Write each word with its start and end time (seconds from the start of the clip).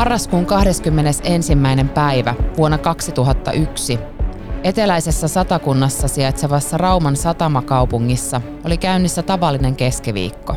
Marraskuun 0.00 0.46
21. 0.46 1.52
päivä 1.94 2.34
vuonna 2.56 2.78
2001 2.78 3.98
eteläisessä 4.64 5.28
satakunnassa 5.28 6.08
sijaitsevassa 6.08 6.78
Rauman 6.78 7.16
satamakaupungissa 7.16 8.40
oli 8.64 8.78
käynnissä 8.78 9.22
tavallinen 9.22 9.76
keskiviikko. 9.76 10.56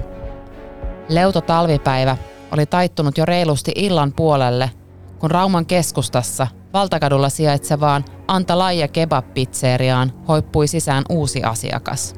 Leuto 1.10 1.42
talvipäivä 1.42 2.18
oli 2.52 2.66
taittunut 2.66 3.18
jo 3.18 3.26
reilusti 3.26 3.72
illan 3.76 4.14
puolelle, 4.14 4.72
kun 5.20 5.32
Rauman 5.32 5.66
keskustassa 5.66 6.48
valtakadulla 6.73 7.30
sijaitsevaan 7.30 8.06
Anta 8.28 8.58
Laija 8.58 8.88
kebab-pizzeriaan 8.88 10.12
hoippui 10.28 10.68
sisään 10.68 11.04
uusi 11.10 11.44
asiakas. 11.44 12.14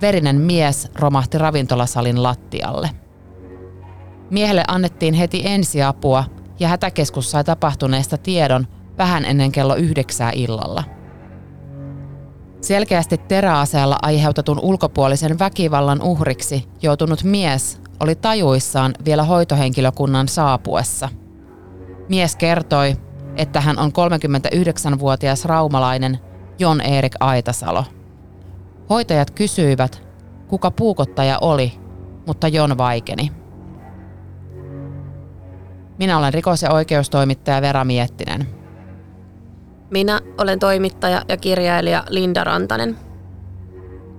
Verinen 0.00 0.36
mies 0.36 0.88
romahti 0.94 1.38
ravintolasalin 1.38 2.22
lattialle– 2.22 2.90
Miehelle 4.32 4.64
annettiin 4.68 5.14
heti 5.14 5.42
ensiapua 5.44 6.24
ja 6.60 6.68
hätäkeskus 6.68 7.30
sai 7.30 7.44
tapahtuneesta 7.44 8.18
tiedon 8.18 8.66
vähän 8.98 9.24
ennen 9.24 9.52
kello 9.52 9.74
yhdeksää 9.74 10.32
illalla. 10.34 10.84
Selkeästi 12.60 13.18
teräaseella 13.18 13.98
aiheutetun 14.02 14.60
ulkopuolisen 14.62 15.38
väkivallan 15.38 16.02
uhriksi 16.02 16.68
joutunut 16.82 17.24
mies 17.24 17.80
oli 18.00 18.14
tajuissaan 18.14 18.94
vielä 19.04 19.24
hoitohenkilökunnan 19.24 20.28
saapuessa. 20.28 21.08
Mies 22.08 22.36
kertoi, 22.36 22.96
että 23.36 23.60
hän 23.60 23.78
on 23.78 23.90
39-vuotias 23.90 25.44
raumalainen 25.44 26.18
Jon 26.58 26.80
Erik 26.80 27.14
Aitasalo. 27.20 27.84
Hoitajat 28.90 29.30
kysyivät, 29.30 30.02
kuka 30.48 30.70
puukottaja 30.70 31.38
oli, 31.40 31.72
mutta 32.26 32.48
Jon 32.48 32.78
vaikeni. 32.78 33.41
Minä 36.02 36.18
olen 36.18 36.34
rikos- 36.34 36.62
ja 36.62 36.70
oikeustoimittaja 36.70 37.62
Vera 37.62 37.84
Miettinen. 37.84 38.46
Minä 39.90 40.20
olen 40.38 40.58
toimittaja 40.58 41.22
ja 41.28 41.36
kirjailija 41.36 42.04
Linda 42.08 42.44
Rantanen. 42.44 42.98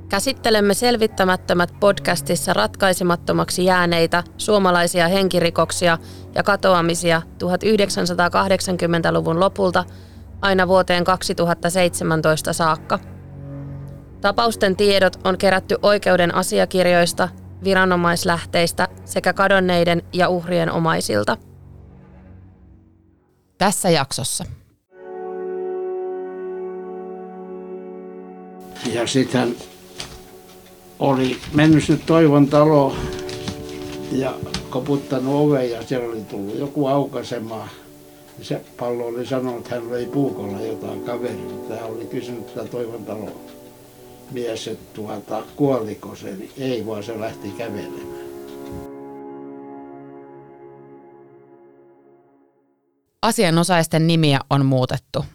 Käsittelemme 0.10 0.74
selvittämättömät 0.74 1.74
podcastissa 1.80 2.54
ratkaisemattomaksi 2.54 3.66
jääneitä 3.66 4.24
suomalaisia 4.38 5.08
henkirikoksia 5.08 5.98
ja 6.36 6.44
katoamisia 6.44 7.22
1980-luvun 7.44 9.40
lopulta 9.40 9.84
aina 10.42 10.68
vuoteen 10.68 11.04
2017 11.04 12.54
saakka. 12.54 13.00
Tapausten 14.22 14.76
tiedot 14.76 15.20
on 15.24 15.38
kerätty 15.38 15.76
oikeuden 15.82 16.36
asiakirjoista, 16.36 17.30
viranomaislähteistä 17.64 18.88
sekä 19.06 19.34
kadonneiden 19.34 20.04
ja 20.14 20.30
uhrien 20.30 20.72
omaisilta– 20.72 21.38
tässä 23.64 23.90
jaksossa. 23.90 24.46
Ja 28.94 29.08
sitten 29.08 29.56
oli 31.00 31.38
mennyt 31.54 31.90
nyt 31.90 32.06
Toivon 32.06 32.48
talo 32.48 32.96
ja 34.12 34.34
koputtanut 34.70 35.36
oven 35.36 35.72
ja 35.72 35.84
siellä 35.84 36.10
oli 36.10 36.22
tullut 36.22 36.60
joku 36.60 36.88
aukaisemaan. 36.88 37.70
Se 38.42 38.62
pallo 38.78 39.06
oli 39.06 39.26
sanonut, 39.26 39.58
että 39.60 39.76
hän 39.76 39.90
vei 39.90 40.06
puukolla 40.06 40.62
jotain 40.62 41.02
kaveria. 41.02 41.68
Tämä 41.70 41.86
oli 41.86 42.06
kysynyt 42.06 42.54
tätä 42.56 42.68
Toivon 42.68 43.06
talo 43.06 43.30
mies, 44.32 44.68
että 44.68 44.94
tuota, 44.94 45.44
kuoliko 45.56 46.16
se, 46.16 46.36
niin 46.36 46.52
ei 46.58 46.86
vaan 46.86 47.04
se 47.04 47.20
lähti 47.20 47.50
kävelemään. 47.58 48.23
Asianosaisten 53.24 54.08
nimiä 54.08 54.40
on 54.50 54.66
muutettu. 54.66 55.26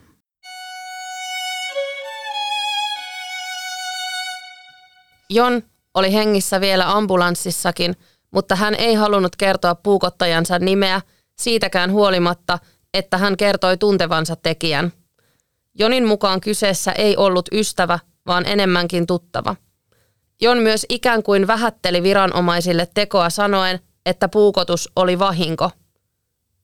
Jon 5.31 5.63
oli 5.95 6.13
hengissä 6.13 6.61
vielä 6.61 6.97
ambulanssissakin, 6.97 7.97
mutta 8.31 8.57
hän 8.57 8.75
ei 8.75 8.95
halunnut 8.95 9.37
kertoa 9.37 9.75
puukottajansa 9.75 10.59
nimeä 10.59 11.01
siitäkään 11.39 11.93
huolimatta, 11.93 12.59
että 12.95 13.19
hän 13.19 13.37
kertoi 13.37 13.77
tuntevansa 13.77 14.37
tekijän. 14.37 14.93
Jonin 15.75 16.07
mukaan 16.07 16.41
kyseessä 16.41 16.93
ei 16.93 17.17
ollut 17.17 17.49
ystävä, 17.53 17.99
vaan 18.27 18.47
enemmänkin 18.47 19.07
tuttava. 19.07 19.57
Jon 20.41 20.59
myös 20.59 20.87
ikään 20.89 21.23
kuin 21.23 21.47
vähätteli 21.47 22.03
viranomaisille 22.03 22.89
tekoa 22.95 23.31
sanoen, 23.31 23.81
että 24.07 24.29
puukotus 24.29 24.91
oli 24.97 25.19
vahinko. 25.19 25.71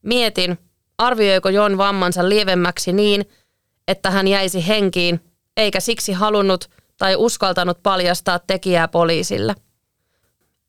Mietin, 0.01 0.57
arvioiko 0.97 1.49
Jon 1.49 1.77
vammansa 1.77 2.29
lievemmäksi 2.29 2.93
niin, 2.93 3.25
että 3.87 4.11
hän 4.11 4.27
jäisi 4.27 4.67
henkiin, 4.67 5.19
eikä 5.57 5.79
siksi 5.79 6.13
halunnut 6.13 6.69
tai 6.97 7.15
uskaltanut 7.15 7.83
paljastaa 7.83 8.39
tekijää 8.39 8.87
poliisille. 8.87 9.55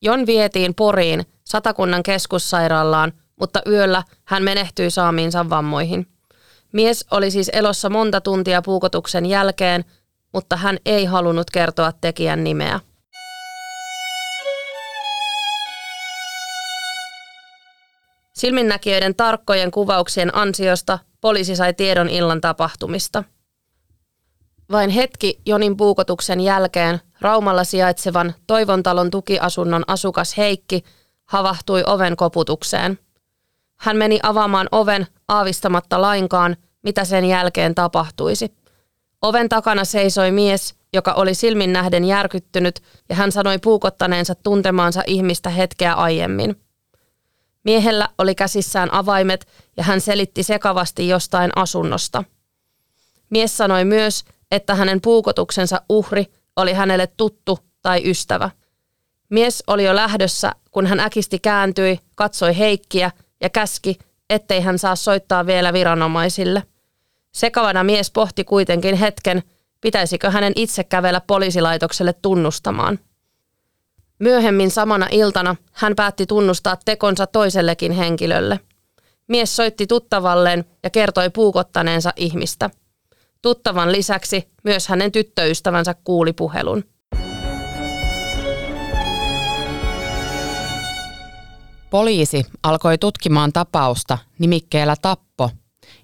Jon 0.03 0.27
vietiin 0.27 0.75
Poriin, 0.75 1.27
Satakunnan 1.45 2.03
keskussairaalaan, 2.03 3.13
mutta 3.41 3.63
yöllä 3.67 4.03
hän 4.25 4.43
menehtyi 4.43 4.91
saamiinsa 4.91 5.51
vammoihin. 5.51 6.07
Mies 6.73 7.07
oli 7.11 7.31
siis 7.31 7.51
elossa 7.53 7.91
monta 7.91 8.21
tuntia 8.21 8.63
puukotuksen 8.63 9.27
jälkeen, 9.27 9.85
mutta 10.33 10.57
hän 10.57 10.79
ei 10.87 11.05
halunnut 11.05 11.51
kertoa 11.51 11.93
tekijän 12.01 12.45
nimeä. 12.45 12.81
Silminnäkijöiden 18.37 19.15
tarkkojen 19.15 19.71
kuvauksien 19.71 20.37
ansiosta 20.37 20.99
poliisi 21.21 21.57
sai 21.57 21.75
tiedon 21.75 22.09
illan 22.09 22.41
tapahtumista. 22.41 23.25
Vain 24.71 24.91
hetki 24.91 25.41
Jonin 25.47 25.77
puukotuksen 25.77 26.41
jälkeen 26.41 27.01
Raumalla 27.21 27.65
sijaitsevan 27.65 28.35
Toivontalon 28.47 29.11
tukiasunnon 29.11 29.85
asukas 29.87 30.37
Heikki 30.37 30.85
havahtui 31.25 31.83
oven 31.87 32.17
koputukseen. 32.17 32.99
Hän 33.77 33.97
meni 33.97 34.21
avaamaan 34.23 34.69
oven 34.73 35.07
aavistamatta 35.29 36.01
lainkaan, 36.01 36.57
mitä 36.83 37.05
sen 37.05 37.25
jälkeen 37.25 37.75
tapahtuisi. 37.75 38.55
Oven 39.23 39.49
takana 39.49 39.85
seisoi 39.85 40.31
mies, 40.31 40.75
joka 40.93 41.13
oli 41.13 41.35
silmin 41.35 41.73
nähden 41.73 42.05
järkyttynyt 42.05 42.81
ja 43.09 43.15
hän 43.15 43.33
sanoi 43.33 43.59
puukottaneensa 43.59 44.35
tuntemaansa 44.35 45.03
ihmistä 45.07 45.51
hetkeä 45.51 45.95
aiemmin. 45.95 46.66
Miehellä 47.67 48.09
oli 48.19 48.35
käsissään 48.35 48.95
avaimet 48.95 49.47
ja 49.77 49.85
hän 49.85 50.01
selitti 50.01 50.43
sekavasti 50.43 51.09
jostain 51.09 51.51
asunnosta. 51.57 52.25
Mies 53.31 53.57
sanoi 53.57 53.85
myös, 53.85 54.25
että 54.51 54.75
hänen 54.75 55.01
puukotuksensa 55.01 55.81
uhri 55.89 56.27
oli 56.57 56.73
hänelle 56.73 57.09
tuttu 57.17 57.59
tai 57.83 58.11
ystävä. 58.11 58.51
Mies 59.31 59.63
oli 59.67 59.85
jo 59.85 59.97
lähdössä, 59.97 60.53
kun 60.71 60.87
hän 60.87 61.01
äkisti 61.01 61.39
kääntyi, 61.39 62.01
katsoi 62.15 62.59
Heikkiä 62.59 63.11
ja 63.41 63.51
käski, 63.51 63.99
ettei 64.31 64.61
hän 64.61 64.79
saa 64.79 64.97
soittaa 64.97 65.47
vielä 65.47 65.73
viranomaisille. 65.73 66.63
Sekavana 67.33 67.85
mies 67.85 68.11
pohti 68.11 68.45
kuitenkin 68.45 68.95
hetken, 68.95 69.43
pitäisikö 69.81 70.31
hänen 70.31 70.53
itse 70.57 70.85
kävellä 70.85 71.21
poliisilaitokselle 71.21 72.13
tunnustamaan. 72.13 72.99
Myöhemmin 74.19 74.71
samana 74.71 75.07
iltana 75.11 75.57
hän 75.73 75.97
päätti 75.97 76.27
tunnustaa 76.27 76.77
tekonsa 76.85 77.27
toisellekin 77.27 77.93
henkilölle. 77.93 78.61
Mies 79.29 79.57
soitti 79.57 79.87
tuttavalleen 79.87 80.65
ja 80.83 80.91
kertoi 80.91 81.31
puukottaneensa 81.31 82.13
ihmistä. 82.17 82.71
Tuttavan 83.43 83.93
lisäksi 83.93 84.49
myös 84.65 84.89
hänen 84.89 85.13
tyttöystävänsä 85.13 85.95
kuuli 86.05 86.33
puhelun. 86.33 86.85
Poliisi 91.91 92.43
alkoi 92.63 92.99
tutkimaan 92.99 93.53
tapausta 93.53 94.19
nimikkeellä 94.39 94.95
Tappo, 95.03 95.51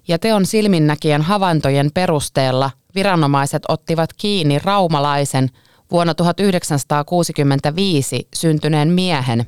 ja 0.07 0.19
teon 0.19 0.45
silminnäkijän 0.45 1.21
havaintojen 1.21 1.91
perusteella 1.93 2.71
viranomaiset 2.95 3.63
ottivat 3.67 4.09
kiinni 4.17 4.59
raumalaisen 4.59 5.49
vuonna 5.91 6.13
1965 6.13 8.27
syntyneen 8.33 8.87
miehen 8.87 9.45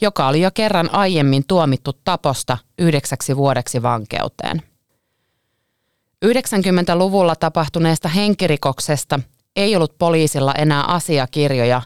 joka 0.00 0.28
oli 0.28 0.40
jo 0.40 0.50
kerran 0.54 0.94
aiemmin 0.94 1.44
tuomittu 1.48 1.92
taposta 1.92 2.58
yhdeksäksi 2.78 3.36
vuodeksi 3.36 3.82
vankeuteen. 3.82 4.62
90-luvulla 6.26 7.36
tapahtuneesta 7.36 8.08
henkirikoksesta 8.08 9.20
ei 9.56 9.76
ollut 9.76 9.98
poliisilla 9.98 10.54
enää 10.54 10.84
asiakirjoja, 10.84 11.82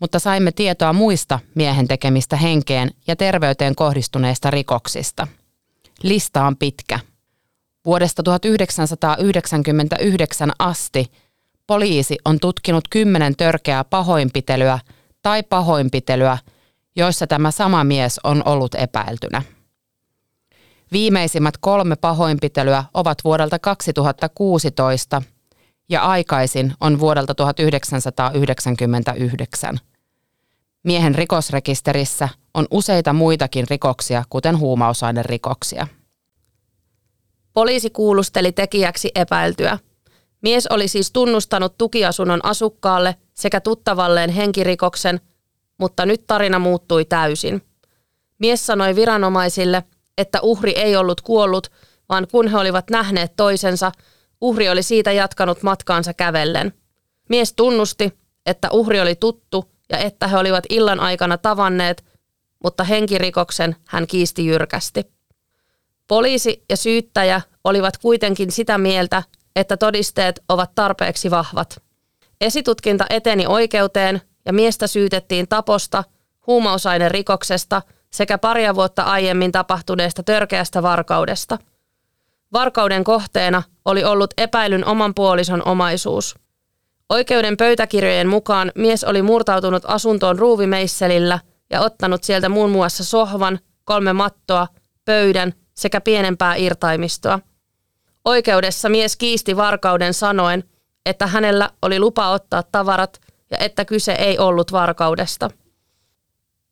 mutta 0.00 0.18
saimme 0.18 0.52
tietoa 0.52 0.92
muista 0.92 1.38
miehen 1.54 1.88
tekemistä 1.88 2.36
henkeen 2.36 2.90
ja 3.06 3.16
terveyteen 3.16 3.74
kohdistuneista 3.74 4.50
rikoksista. 4.50 5.26
Lista 6.02 6.46
on 6.46 6.56
pitkä. 6.56 7.00
Vuodesta 7.84 8.22
1999 8.22 10.52
asti 10.58 11.12
poliisi 11.68 12.16
on 12.24 12.40
tutkinut 12.40 12.84
kymmenen 12.90 13.36
törkeää 13.36 13.84
pahoinpitelyä 13.84 14.78
tai 15.22 15.42
pahoinpitelyä, 15.42 16.38
joissa 16.96 17.26
tämä 17.26 17.50
sama 17.50 17.84
mies 17.84 18.20
on 18.24 18.42
ollut 18.44 18.74
epäiltynä. 18.74 19.42
Viimeisimmät 20.92 21.54
kolme 21.60 21.96
pahoinpitelyä 21.96 22.84
ovat 22.94 23.18
vuodelta 23.24 23.58
2016 23.58 25.22
ja 25.88 26.02
aikaisin 26.02 26.72
on 26.80 27.00
vuodelta 27.00 27.34
1999. 27.34 29.78
Miehen 30.82 31.14
rikosrekisterissä 31.14 32.28
on 32.54 32.66
useita 32.70 33.12
muitakin 33.12 33.66
rikoksia, 33.70 34.24
kuten 34.30 34.58
huumausainerikoksia. 34.58 35.86
Poliisi 37.52 37.90
kuulusteli 37.90 38.52
tekijäksi 38.52 39.10
epäiltyä. 39.14 39.78
Mies 40.42 40.66
oli 40.66 40.88
siis 40.88 41.12
tunnustanut 41.12 41.78
tukiasunnon 41.78 42.44
asukkaalle 42.44 43.16
sekä 43.34 43.60
tuttavalleen 43.60 44.30
henkirikoksen, 44.30 45.20
mutta 45.78 46.06
nyt 46.06 46.26
tarina 46.26 46.58
muuttui 46.58 47.04
täysin. 47.04 47.62
Mies 48.38 48.66
sanoi 48.66 48.96
viranomaisille, 48.96 49.84
että 50.18 50.38
uhri 50.42 50.72
ei 50.72 50.96
ollut 50.96 51.20
kuollut, 51.20 51.70
vaan 52.08 52.26
kun 52.32 52.48
he 52.48 52.56
olivat 52.56 52.90
nähneet 52.90 53.32
toisensa, 53.36 53.92
uhri 54.40 54.68
oli 54.68 54.82
siitä 54.82 55.12
jatkanut 55.12 55.62
matkaansa 55.62 56.14
kävellen. 56.14 56.72
Mies 57.28 57.52
tunnusti, 57.52 58.18
että 58.46 58.68
uhri 58.70 59.00
oli 59.00 59.14
tuttu 59.14 59.64
ja 59.90 59.98
että 59.98 60.28
he 60.28 60.36
olivat 60.36 60.64
illan 60.68 61.00
aikana 61.00 61.38
tavanneet, 61.38 62.04
mutta 62.64 62.84
henkirikoksen 62.84 63.76
hän 63.88 64.06
kiisti 64.06 64.46
jyrkästi. 64.46 65.02
Poliisi 66.08 66.64
ja 66.70 66.76
syyttäjä 66.76 67.40
olivat 67.64 67.96
kuitenkin 67.96 68.52
sitä 68.52 68.78
mieltä, 68.78 69.22
että 69.58 69.76
todisteet 69.76 70.40
ovat 70.48 70.70
tarpeeksi 70.74 71.30
vahvat. 71.30 71.82
Esitutkinta 72.40 73.06
eteni 73.10 73.46
oikeuteen 73.46 74.20
ja 74.46 74.52
miestä 74.52 74.86
syytettiin 74.86 75.48
taposta, 75.48 76.04
huumausainerikoksesta 76.46 77.82
sekä 78.12 78.38
paria 78.38 78.74
vuotta 78.74 79.02
aiemmin 79.02 79.52
tapahtuneesta 79.52 80.22
törkeästä 80.22 80.82
varkaudesta. 80.82 81.58
Varkauden 82.52 83.04
kohteena 83.04 83.62
oli 83.84 84.04
ollut 84.04 84.34
epäilyn 84.36 84.84
oman 84.86 85.14
puolison 85.14 85.62
omaisuus. 85.68 86.34
Oikeuden 87.08 87.56
pöytäkirjojen 87.56 88.28
mukaan 88.28 88.72
mies 88.74 89.04
oli 89.04 89.22
murtautunut 89.22 89.82
asuntoon 89.86 90.38
ruuvimeisselillä 90.38 91.38
ja 91.70 91.80
ottanut 91.80 92.24
sieltä 92.24 92.48
muun 92.48 92.70
muassa 92.70 93.04
sohvan, 93.04 93.58
kolme 93.84 94.12
mattoa, 94.12 94.66
pöydän 95.04 95.52
sekä 95.74 96.00
pienempää 96.00 96.54
irtaimistoa. 96.54 97.38
Oikeudessa 98.28 98.88
mies 98.88 99.16
kiisti 99.16 99.56
varkauden 99.56 100.14
sanoen, 100.14 100.64
että 101.06 101.26
hänellä 101.26 101.70
oli 101.82 102.00
lupa 102.00 102.30
ottaa 102.30 102.62
tavarat 102.62 103.20
ja 103.50 103.58
että 103.58 103.84
kyse 103.84 104.12
ei 104.12 104.38
ollut 104.38 104.72
varkaudesta. 104.72 105.50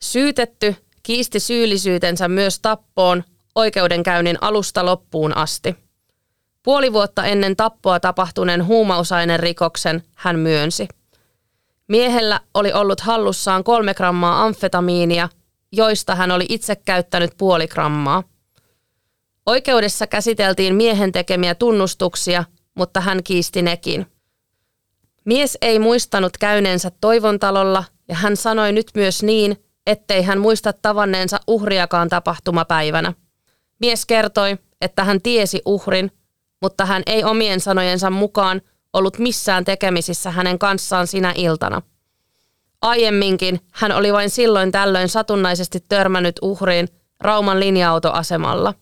Syytetty 0.03 0.76
kiisti 1.03 1.41
syyllisyytensä 1.41 2.29
myös 2.29 2.61
tappoon 2.61 3.25
oikeudenkäynnin 3.55 4.38
alusta 4.41 4.87
loppuun 4.87 5.37
asti. 5.37 5.76
Puoli 6.62 6.93
vuotta 6.93 7.25
ennen 7.25 7.56
tappoa 7.56 8.00
tapahtuneen 8.00 8.67
huumausainerikoksen 8.67 10.03
hän 10.14 10.38
myönsi. 10.38 10.88
Miehellä 11.88 12.41
oli 12.55 12.73
ollut 12.73 13.00
hallussaan 13.00 13.64
kolme 13.64 13.94
grammaa 13.94 14.44
amfetamiinia, 14.44 15.29
joista 15.73 16.14
hän 16.14 16.31
oli 16.31 16.47
itse 16.49 16.76
käyttänyt 16.76 17.31
puoli 17.38 17.69
grammaa. 17.69 18.23
Oikeudessa 19.46 20.06
käsiteltiin 20.06 20.75
miehen 20.75 21.12
tekemiä 21.12 21.54
tunnustuksia, 21.54 22.44
mutta 22.75 23.00
hän 23.00 23.22
kiisti 23.22 23.62
nekin. 23.62 24.06
Mies 25.25 25.58
ei 25.60 25.78
muistanut 25.78 26.37
käyneensä 26.40 26.90
Toivontalolla 27.00 27.84
ja 28.08 28.14
hän 28.14 28.37
sanoi 28.37 28.72
nyt 28.72 28.87
myös 28.94 29.22
niin, 29.22 29.64
ettei 29.87 30.22
hän 30.22 30.40
muista 30.40 30.72
tavanneensa 30.72 31.40
uhriakaan 31.46 32.08
tapahtumapäivänä. 32.08 33.12
Mies 33.81 34.06
kertoi, 34.06 34.58
että 34.81 35.04
hän 35.04 35.22
tiesi 35.22 35.62
uhrin, 35.66 36.12
mutta 36.62 36.87
hän 36.87 37.02
ei 37.06 37.25
omien 37.25 37.60
sanojensa 37.60 38.10
mukaan 38.10 38.62
ollut 38.93 39.19
missään 39.19 39.64
tekemisissä 39.64 40.31
hänen 40.31 40.58
kanssaan 40.58 41.06
sinä 41.06 41.32
iltana. 41.37 41.82
Aiemminkin 42.82 43.60
hän 43.72 43.93
oli 43.93 44.12
vain 44.12 44.31
silloin 44.31 44.72
tällöin 44.72 45.08
satunnaisesti 45.08 45.84
törmännyt 45.88 46.37
uhriin 46.43 46.88
Rauman 47.20 47.60
linja-autoasemalla. 47.60 48.75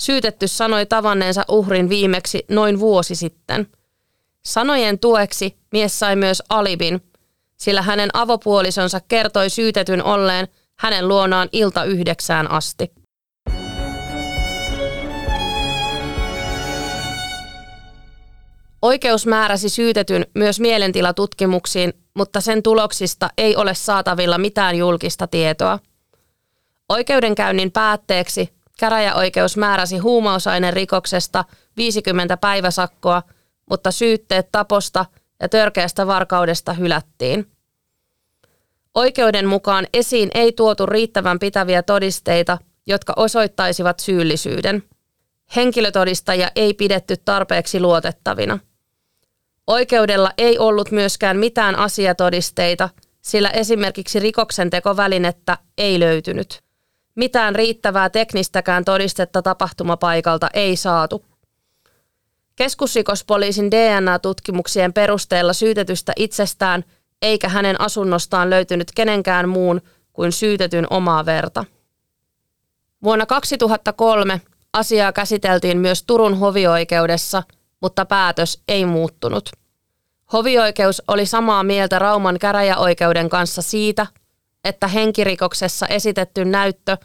Syytetty 0.00 0.48
sanoi 0.48 0.86
tavanneensa 0.86 1.44
uhrin 1.48 1.88
viimeksi 1.88 2.44
noin 2.48 2.80
vuosi 2.80 3.14
sitten. 3.14 3.66
Sanojen 4.44 4.98
tueksi 4.98 5.58
mies 5.72 5.98
sai 5.98 6.16
myös 6.16 6.42
alibin, 6.48 7.02
sillä 7.56 7.82
hänen 7.82 8.10
avopuolisonsa 8.12 9.00
kertoi 9.08 9.50
syytetyn 9.50 10.04
olleen 10.04 10.48
hänen 10.78 11.08
luonaan 11.08 11.48
ilta 11.52 11.84
yhdeksään 11.84 12.50
asti. 12.50 12.92
Oikeus 18.82 19.26
määräsi 19.26 19.68
syytetyn 19.68 20.26
myös 20.34 20.60
mielentilatutkimuksiin, 20.60 21.92
mutta 22.14 22.40
sen 22.40 22.62
tuloksista 22.62 23.30
ei 23.38 23.56
ole 23.56 23.74
saatavilla 23.74 24.38
mitään 24.38 24.76
julkista 24.76 25.26
tietoa. 25.26 25.78
Oikeudenkäynnin 26.88 27.72
päätteeksi 27.72 28.48
käräjäoikeus 28.78 29.56
määräsi 29.56 29.98
rikoksesta 30.74 31.44
50 31.76 32.36
päiväsakkoa, 32.36 33.22
mutta 33.70 33.90
syytteet 33.90 34.48
taposta 34.52 35.06
ja 35.40 35.48
törkeästä 35.48 36.06
varkaudesta 36.06 36.72
hylättiin. 36.72 37.50
Oikeuden 38.94 39.46
mukaan 39.46 39.86
esiin 39.94 40.30
ei 40.34 40.52
tuotu 40.52 40.86
riittävän 40.86 41.38
pitäviä 41.38 41.82
todisteita, 41.82 42.58
jotka 42.86 43.12
osoittaisivat 43.16 44.00
syyllisyyden. 44.00 44.82
Henkilötodistajia 45.56 46.50
ei 46.56 46.74
pidetty 46.74 47.16
tarpeeksi 47.16 47.80
luotettavina– 47.80 48.58
Oikeudella 49.66 50.30
ei 50.38 50.58
ollut 50.58 50.90
myöskään 50.90 51.36
mitään 51.36 51.76
asiatodisteita, 51.76 52.88
sillä 53.20 53.50
esimerkiksi 53.50 54.20
rikoksentekovälinettä 54.20 55.58
ei 55.78 56.00
löytynyt. 56.00 56.62
Mitään 57.14 57.54
riittävää 57.54 58.10
teknistäkään 58.10 58.84
todistetta 58.84 59.42
tapahtumapaikalta 59.42 60.48
ei 60.54 60.76
saatu. 60.76 61.24
Keskusrikospoliisin 62.56 63.70
DNA-tutkimuksien 63.70 64.92
perusteella 64.92 65.52
syytetystä 65.52 66.12
itsestään 66.16 66.84
eikä 67.22 67.48
hänen 67.48 67.80
asunnostaan 67.80 68.50
löytynyt 68.50 68.88
kenenkään 68.94 69.48
muun 69.48 69.80
kuin 70.12 70.32
syytetyn 70.32 70.86
omaa 70.90 71.26
verta. 71.26 71.64
Vuonna 73.02 73.26
2003 73.26 74.40
asiaa 74.72 75.12
käsiteltiin 75.12 75.78
myös 75.78 76.02
Turun 76.02 76.38
hovioikeudessa, 76.38 77.42
mutta 77.80 78.06
päätös 78.06 78.62
ei 78.68 78.84
muuttunut. 78.84 79.50
Hovioikeus 80.32 81.02
oli 81.08 81.26
samaa 81.26 81.62
mieltä 81.62 81.98
Rauman 81.98 82.38
käräjäoikeuden 82.38 83.28
kanssa 83.28 83.62
siitä, 83.62 84.06
että 84.64 84.88
henkirikoksessa 84.88 85.86
esitetty 85.86 86.44
näyttö 86.44 86.96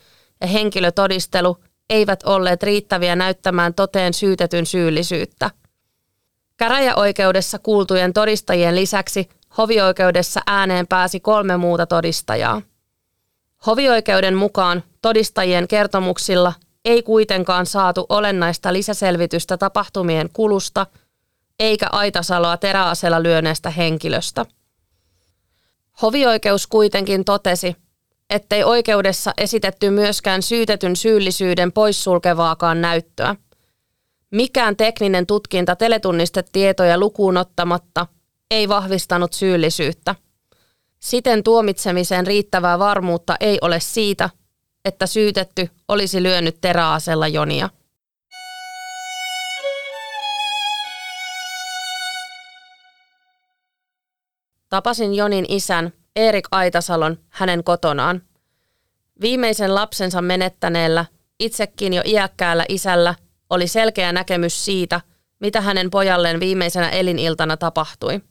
ja 0.42 0.48
henkilötodistelu 0.48 1.58
eivät 1.90 2.24
olleet 2.24 2.64
riittäviä 2.64 3.16
näyttämään 3.16 3.74
toteen 3.74 4.14
syytetyn 4.14 4.66
syyllisyyttä. 4.66 5.52
Käräjäoikeudessa 6.58 7.60
kuultujen 7.60 8.14
todistajien 8.14 8.76
lisäksi 8.76 9.30
hovioikeudessa 9.58 10.42
ääneen 10.48 10.88
pääsi 10.88 11.20
kolme 11.20 11.58
muuta 11.58 11.86
todistajaa. 11.86 12.62
Hovioikeuden 13.66 14.36
mukaan 14.36 14.84
todistajien 15.02 15.68
kertomuksilla 15.68 16.54
ei 16.86 17.04
kuitenkaan 17.04 17.66
saatu 17.66 18.06
olennaista 18.10 18.74
lisäselvitystä 18.74 19.58
tapahtumien 19.58 20.30
kulusta– 20.34 20.88
eikä 21.60 21.88
Aitasaloa 21.92 22.58
teräasella 22.58 23.24
lyöneestä 23.24 23.70
henkilöstä. 23.70 24.46
Hovioikeus 26.02 26.68
kuitenkin 26.68 27.26
totesi, 27.26 27.76
ettei 28.30 28.64
oikeudessa 28.64 29.34
esitetty 29.38 29.90
myöskään 29.90 30.42
syytetyn 30.44 30.96
syyllisyyden 30.96 31.72
poissulkevaakaan 31.72 32.82
näyttöä. 32.82 33.36
Mikään 34.32 34.76
tekninen 34.76 35.28
tutkinta 35.28 35.76
teletunnistetietoja 35.76 36.98
lukuun 36.98 37.38
ottamatta 37.38 38.08
ei 38.52 38.70
vahvistanut 38.70 39.34
syyllisyyttä. 39.34 40.16
Siten 41.00 41.44
tuomitsemiseen 41.44 42.28
riittävää 42.28 42.80
varmuutta 42.80 43.36
ei 43.40 43.58
ole 43.62 43.80
siitä, 43.80 44.30
että 44.86 45.08
syytetty 45.08 45.70
olisi 45.88 46.24
lyönyt 46.24 46.58
teräasella 46.62 47.28
Jonia. 47.28 47.70
Tapasin 54.70 55.14
Jonin 55.14 55.46
isän, 55.48 55.94
Erik 56.16 56.48
Aitasalon, 56.52 57.18
hänen 57.30 57.64
kotonaan. 57.64 58.22
Viimeisen 59.22 59.76
lapsensa 59.76 60.22
menettäneellä, 60.22 61.06
itsekin 61.40 61.94
jo 61.94 62.02
iäkkäällä 62.06 62.66
isällä, 62.70 63.16
oli 63.50 63.68
selkeä 63.68 64.12
näkemys 64.12 64.66
siitä, 64.66 65.02
mitä 65.40 65.62
hänen 65.62 65.90
pojalleen 65.90 66.40
viimeisenä 66.40 66.90
eliniltana 66.90 67.58
tapahtui. 67.58 68.22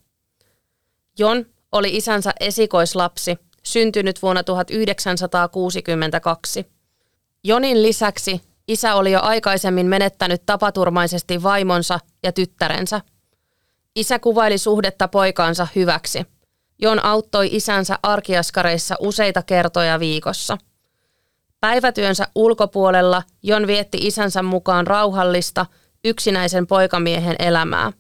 Jon 1.19 1.47
oli 1.73 1.97
isänsä 1.97 2.33
esikoislapsi, 2.41 3.39
syntynyt 3.63 4.23
vuonna 4.23 4.43
1962. 4.43 6.67
Jonin 7.45 7.83
lisäksi 7.83 8.41
isä 8.69 8.95
oli 8.95 9.13
jo 9.13 9.21
aikaisemmin 9.23 9.87
menettänyt 9.87 10.43
tapaturmaisesti 10.47 11.43
vaimonsa 11.43 12.01
ja 12.23 12.33
tyttärensä. 12.33 13.01
Isä 13.97 14.19
kuvaili 14.19 14.59
suhdetta 14.59 15.09
poikaansa 15.09 15.67
hyväksi. 15.75 16.27
Jon 16.79 17.05
auttoi 17.05 17.49
isänsä 17.53 17.99
arkiaskareissa 18.03 18.95
useita 19.01 19.43
kertoja 19.43 20.01
viikossa. 20.01 20.59
Päivätyönsä 21.61 22.29
ulkopuolella 22.35 23.23
Jon 23.43 23.67
vietti 23.67 23.99
isänsä 24.01 24.43
mukaan 24.43 24.87
rauhallista, 24.87 25.67
yksinäisen 26.05 26.67
poikamiehen 26.67 27.37
elämää. 27.39 27.93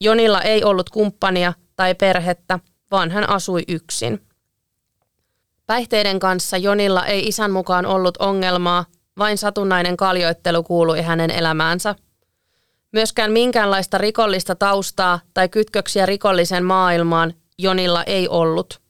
Jonilla 0.00 0.42
ei 0.42 0.64
ollut 0.64 0.90
kumppania 0.90 1.52
tai 1.76 1.94
perhettä, 1.94 2.58
vaan 2.90 3.10
hän 3.10 3.28
asui 3.28 3.62
yksin. 3.68 4.26
Päihteiden 5.66 6.18
kanssa 6.18 6.56
Jonilla 6.56 7.06
ei 7.06 7.28
isän 7.28 7.50
mukaan 7.50 7.86
ollut 7.86 8.16
ongelmaa, 8.16 8.84
vain 9.18 9.38
satunnainen 9.38 9.96
kaljoittelu 9.96 10.62
kuului 10.62 11.02
hänen 11.02 11.30
elämäänsä. 11.30 11.94
Myöskään 12.92 13.32
minkäänlaista 13.32 13.98
rikollista 13.98 14.54
taustaa 14.54 15.20
tai 15.34 15.48
kytköksiä 15.48 16.06
rikollisen 16.06 16.64
maailmaan 16.64 17.34
Jonilla 17.58 18.04
ei 18.04 18.28
ollut. 18.28 18.80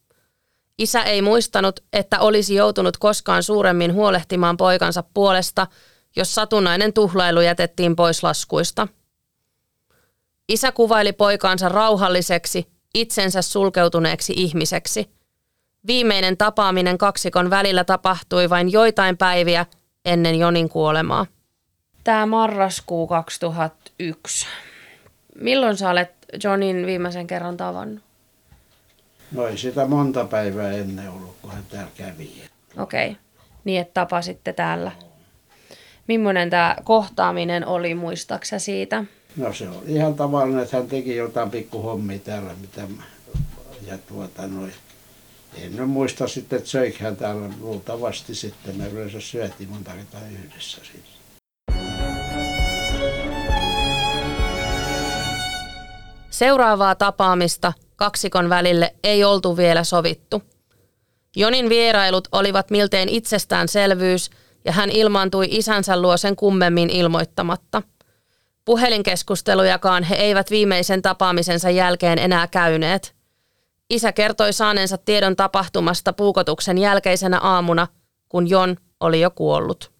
Isä 0.78 1.02
ei 1.02 1.22
muistanut, 1.22 1.80
että 1.92 2.20
olisi 2.20 2.54
joutunut 2.54 2.96
koskaan 2.96 3.42
suuremmin 3.42 3.94
huolehtimaan 3.94 4.56
poikansa 4.56 5.02
puolesta, 5.14 5.66
jos 6.16 6.34
satunnainen 6.34 6.92
tuhlailu 6.92 7.40
jätettiin 7.40 7.96
pois 7.96 8.22
laskuista. 8.22 8.88
Isä 10.48 10.72
kuvaili 10.72 11.12
poikaansa 11.12 11.68
rauhalliseksi, 11.68 12.66
itsensä 12.94 13.42
sulkeutuneeksi 13.42 14.32
ihmiseksi. 14.36 15.10
Viimeinen 15.86 16.36
tapaaminen 16.36 16.98
kaksikon 16.98 17.50
välillä 17.50 17.84
tapahtui 17.84 18.50
vain 18.50 18.72
joitain 18.72 19.16
päiviä 19.16 19.66
ennen 20.04 20.34
Jonin 20.34 20.68
kuolemaa. 20.68 21.26
Tämä 22.04 22.26
marraskuu 22.26 23.06
2001. 23.06 24.46
Milloin 25.40 25.76
sä 25.76 25.90
olet 25.90 26.10
Johnin 26.44 26.86
viimeisen 26.86 27.26
kerran 27.26 27.56
tavannut? 27.56 28.04
No 29.32 29.46
ei 29.46 29.58
sitä 29.58 29.86
monta 29.86 30.24
päivää 30.24 30.72
ennen 30.72 31.10
ollut, 31.10 31.36
kun 31.42 31.50
hän 31.50 31.64
täällä 31.70 31.90
kävi. 31.96 32.42
Okei, 32.76 33.10
okay. 33.10 33.22
niin 33.64 33.80
että 33.80 33.94
tapasitte 33.94 34.52
täällä. 34.52 34.92
Millainen 36.06 36.50
tämä 36.50 36.76
kohtaaminen 36.84 37.66
oli, 37.66 37.94
muistaaksä 37.94 38.58
siitä? 38.58 39.04
No 39.36 39.52
se 39.52 39.68
oli 39.68 39.92
ihan 39.92 40.14
tavallinen, 40.14 40.62
että 40.62 40.76
hän 40.76 40.86
teki 40.86 41.16
jotain 41.16 41.50
pikkuhommia 41.50 42.18
täällä, 42.18 42.50
mitä 42.60 42.80
mä, 42.96 43.02
ja 43.86 43.98
tuota 43.98 44.46
noin. 44.46 44.72
En 45.54 45.76
nyt 45.76 45.90
muista 45.90 46.28
sitten, 46.28 46.56
että 46.56 46.70
söikö 46.70 47.14
täällä 47.14 47.50
luultavasti 47.60 48.34
sitten. 48.34 48.76
Me 48.76 48.88
yleensä 48.88 49.20
syötiin 49.20 49.68
monta 49.68 49.90
kertaa 49.90 50.20
yhdessä 50.44 50.80
siis. 50.84 51.19
Seuraavaa 56.40 56.94
tapaamista 56.94 57.72
kaksikon 57.96 58.48
välille 58.48 58.94
ei 59.04 59.24
oltu 59.24 59.56
vielä 59.56 59.84
sovittu. 59.84 60.42
Jonin 61.36 61.68
vierailut 61.68 62.28
olivat 62.32 62.70
miltein 62.70 63.08
itsestäänselvyys 63.08 64.30
ja 64.64 64.72
hän 64.72 64.90
ilmaantui 64.90 65.46
isänsä 65.50 66.02
luo 66.02 66.16
sen 66.16 66.36
kummemmin 66.36 66.90
ilmoittamatta. 66.90 67.82
Puhelinkeskustelujakaan 68.64 70.02
he 70.02 70.14
eivät 70.14 70.50
viimeisen 70.50 71.02
tapaamisensa 71.02 71.70
jälkeen 71.70 72.18
enää 72.18 72.46
käyneet. 72.46 73.14
Isä 73.90 74.12
kertoi 74.12 74.52
saaneensa 74.52 74.98
tiedon 74.98 75.36
tapahtumasta 75.36 76.12
puukotuksen 76.12 76.78
jälkeisenä 76.78 77.38
aamuna, 77.38 77.86
kun 78.28 78.50
Jon 78.50 78.76
oli 79.00 79.20
jo 79.20 79.30
kuollut. 79.30 79.92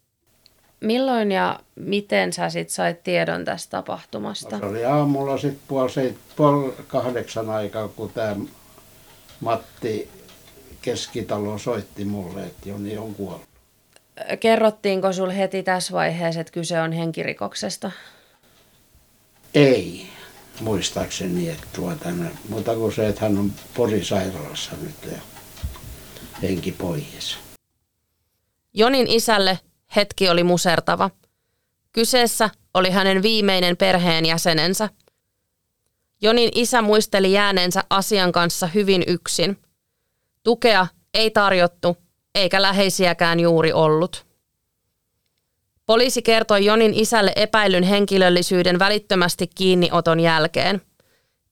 Milloin 0.80 1.32
ja 1.32 1.60
miten 1.76 2.32
sä 2.32 2.50
sit 2.50 2.70
sait 2.70 3.02
tiedon 3.02 3.44
tästä 3.44 3.70
tapahtumasta? 3.70 4.56
No, 4.56 4.58
se 4.58 4.66
oli 4.66 4.84
aamulla 4.84 5.38
sitten 5.38 5.62
puoli, 5.68 6.14
puoli 6.36 6.74
kahdeksan 6.86 7.50
aikaa, 7.50 7.88
kun 7.88 8.10
tämä 8.10 8.36
Matti 9.40 10.08
Keskitalo 10.82 11.58
soitti 11.58 12.04
mulle, 12.04 12.42
että 12.42 12.68
Joni 12.68 12.98
on 12.98 13.14
kuollut. 13.14 13.48
Kerrottiinko 14.40 15.12
sul 15.12 15.30
heti 15.30 15.62
tässä 15.62 15.92
vaiheessa, 15.92 16.40
että 16.40 16.52
kyse 16.52 16.80
on 16.80 16.92
henkirikoksesta? 16.92 17.90
Ei, 19.54 20.06
muistaakseni, 20.60 21.48
että 21.48 21.66
tuota, 21.72 22.08
mutta 22.48 22.74
kuin 22.74 22.92
se, 22.92 23.08
että 23.08 23.20
hän 23.20 23.38
on 23.38 23.52
porisairaalassa 23.74 24.70
nyt 24.82 25.12
ja 25.12 25.18
henki 26.42 26.72
pois. 26.72 27.38
Jonin 28.74 29.06
isälle 29.06 29.58
hetki 29.96 30.28
oli 30.28 30.44
musertava. 30.44 31.10
Kyseessä 31.92 32.50
oli 32.74 32.90
hänen 32.90 33.22
viimeinen 33.22 33.76
perheenjäsenensä. 33.76 34.88
Jonin 36.22 36.50
isä 36.54 36.82
muisteli 36.82 37.32
jääneensä 37.32 37.84
asian 37.90 38.32
kanssa 38.32 38.66
hyvin 38.66 39.04
yksin. 39.06 39.58
Tukea 40.42 40.86
ei 41.14 41.30
tarjottu, 41.30 41.96
eikä 42.34 42.62
läheisiäkään 42.62 43.40
juuri 43.40 43.72
ollut. 43.72 44.26
Poliisi 45.86 46.22
kertoi 46.22 46.64
Jonin 46.64 46.94
isälle 46.94 47.32
epäilyn 47.36 47.82
henkilöllisyyden 47.82 48.78
välittömästi 48.78 49.46
kiinnioton 49.54 50.20
jälkeen. 50.20 50.82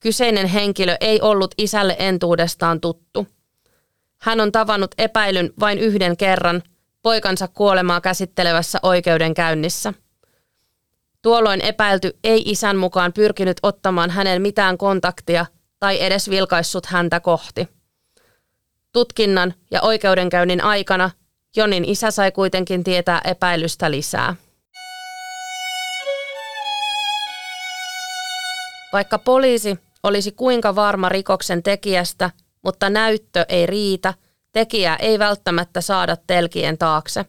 Kyseinen 0.01 0.47
henkilö 0.47 0.97
ei 1.01 1.21
ollut 1.21 1.55
isälle 1.59 1.97
entuudestaan 1.99 2.81
tuttu. 2.81 3.27
Hän 4.19 4.41
on 4.41 4.53
tavannut 4.53 4.95
epäilyn 4.99 5.51
vain 5.61 5.79
yhden 5.79 6.17
kerran– 6.17 6.63
poikansa 7.03 7.49
kuolemaa 7.49 8.01
käsittelevässä 8.01 8.79
oikeudenkäynnissä. 8.83 9.95
Tuolloin 11.23 11.61
epäilty 11.61 12.19
ei 12.25 12.43
isän 12.47 12.77
mukaan 12.77 13.13
pyrkinyt 13.13 13.57
ottamaan 13.63 14.11
hänen 14.11 14.43
mitään 14.43 14.79
kontaktia 14.79 15.47
tai 15.81 16.03
edes 16.03 16.31
vilkaissut 16.31 16.87
häntä 16.87 17.21
kohti. 17.21 17.69
Tutkinnan 18.93 19.55
ja 19.71 19.83
oikeudenkäynnin 19.83 20.65
aikana 20.65 21.11
Jonin 21.57 21.85
isä 21.85 22.11
sai 22.11 22.33
kuitenkin 22.33 22.85
tietää 22.85 23.21
epäilystä 23.25 23.91
lisää. 23.91 24.35
Vaikka 28.93 29.19
poliisi 29.19 29.79
olisi 30.03 30.33
kuinka 30.33 30.75
varma 30.75 31.09
rikoksen 31.09 31.63
tekijästä, 31.63 32.31
mutta 32.63 32.91
näyttö 32.91 33.47
ei 33.49 33.67
riitä– 33.67 34.15
tekijää 34.53 34.97
ei 34.97 35.19
välttämättä 35.19 35.81
saada 35.81 36.17
telkien 36.27 36.79
taakse. 36.79 37.25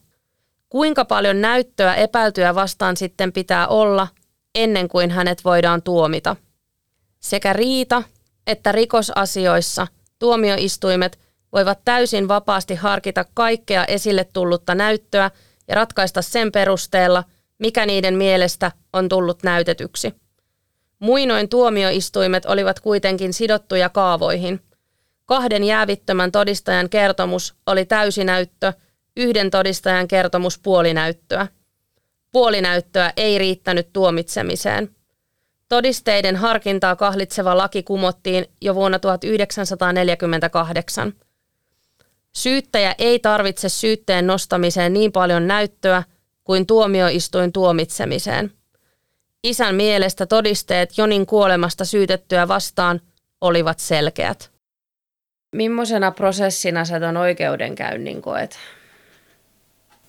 Kuinka 0.69 1.05
paljon 1.05 1.41
näyttöä 1.41 1.95
epäiltyä 1.95 2.55
vastaan 2.55 2.97
sitten 2.97 3.33
pitää 3.33 3.67
olla 3.67 4.07
ennen 4.55 4.87
kuin 4.87 5.11
hänet 5.11 5.45
voidaan 5.45 5.81
tuomita? 5.81 6.35
Sekä 7.19 7.53
riita 7.53 8.03
että 8.47 8.71
rikosasioissa 8.71 9.87
tuomioistuimet 10.19 11.19
voivat 11.53 11.79
täysin 11.85 12.27
vapaasti 12.27 12.75
harkita 12.75 13.25
kaikkea 13.33 13.85
esille 13.85 14.23
tullutta 14.33 14.75
näyttöä 14.75 15.31
ja 15.67 15.75
ratkaista 15.75 16.21
sen 16.21 16.51
perusteella, 16.51 17.23
mikä 17.59 17.85
niiden 17.85 18.15
mielestä 18.15 18.71
on 18.93 19.09
tullut 19.09 19.43
näytetyksi. 19.43 20.13
Muinoin 20.99 21.49
tuomioistuimet 21.49 22.45
olivat 22.45 22.79
kuitenkin 22.79 23.33
sidottuja 23.33 23.89
kaavoihin– 23.89 24.59
Kahden 25.29 25.63
jäävittömän 25.63 26.31
todistajan 26.31 26.89
kertomus 26.89 27.55
oli 27.65 27.85
täysinäyttö, 27.85 28.73
yhden 29.17 29.51
todistajan 29.51 30.07
kertomus 30.07 30.59
puolinäyttöä. 30.59 31.47
Puolinäyttöä 32.31 33.13
ei 33.17 33.37
riittänyt 33.37 33.93
tuomitsemiseen. 33.93 34.95
Todisteiden 35.67 36.35
harkintaa 36.35 36.95
kahlitseva 36.95 37.57
laki 37.57 37.83
kumottiin 37.83 38.45
jo 38.61 38.75
vuonna 38.75 38.99
1948. 38.99 41.13
Syyttäjä 42.35 42.95
ei 42.97 43.19
tarvitse 43.19 43.69
syytteen 43.69 44.27
nostamiseen 44.27 44.93
niin 44.93 45.11
paljon 45.11 45.47
näyttöä 45.47 46.03
kuin 46.43 46.65
tuomioistuin 46.65 47.51
tuomitsemiseen. 47.51 48.51
Isän 49.43 49.75
mielestä 49.75 50.25
todisteet 50.25 50.97
Jonin 50.97 51.25
kuolemasta 51.25 51.85
syytettyä 51.85 52.47
vastaan 52.47 53.01
olivat 53.41 53.79
selkeät. 53.79 54.58
Millaisena 55.55 56.11
prosessina 56.11 56.85
sä 56.85 56.99
ton 56.99 57.17
oikeudenkäynnin 57.17 58.21
koet? 58.21 58.57